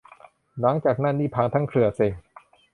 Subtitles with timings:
[0.61, 2.13] หลังจากนั้นนี่พังทั้งเครือ เซ็ง